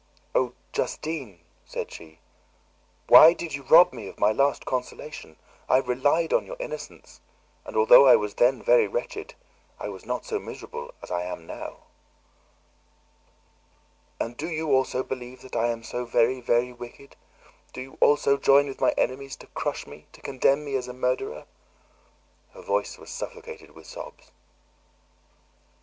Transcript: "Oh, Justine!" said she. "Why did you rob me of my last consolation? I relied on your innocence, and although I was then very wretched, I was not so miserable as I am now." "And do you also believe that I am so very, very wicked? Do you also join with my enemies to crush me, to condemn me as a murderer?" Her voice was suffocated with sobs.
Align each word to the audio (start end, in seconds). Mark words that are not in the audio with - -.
"Oh, 0.33 0.53
Justine!" 0.73 1.41
said 1.63 1.91
she. 1.91 2.17
"Why 3.07 3.33
did 3.33 3.53
you 3.53 3.61
rob 3.61 3.93
me 3.93 4.07
of 4.07 4.17
my 4.19 4.31
last 4.31 4.65
consolation? 4.65 5.37
I 5.69 5.77
relied 5.77 6.33
on 6.33 6.47
your 6.47 6.55
innocence, 6.59 7.21
and 7.65 7.77
although 7.77 8.07
I 8.07 8.15
was 8.15 8.33
then 8.33 8.63
very 8.63 8.87
wretched, 8.87 9.35
I 9.79 9.89
was 9.89 10.03
not 10.03 10.25
so 10.25 10.39
miserable 10.39 10.91
as 11.03 11.11
I 11.11 11.21
am 11.25 11.45
now." 11.45 11.83
"And 14.19 14.35
do 14.35 14.49
you 14.49 14.71
also 14.71 15.03
believe 15.03 15.41
that 15.43 15.55
I 15.55 15.67
am 15.67 15.83
so 15.83 16.03
very, 16.05 16.41
very 16.41 16.73
wicked? 16.73 17.15
Do 17.71 17.79
you 17.81 17.99
also 18.01 18.37
join 18.37 18.65
with 18.67 18.81
my 18.81 18.95
enemies 18.97 19.35
to 19.35 19.47
crush 19.53 19.85
me, 19.85 20.07
to 20.13 20.21
condemn 20.21 20.65
me 20.65 20.73
as 20.77 20.87
a 20.87 20.93
murderer?" 20.93 21.45
Her 22.55 22.63
voice 22.63 22.97
was 22.97 23.11
suffocated 23.11 23.75
with 23.75 23.85
sobs. 23.85 24.31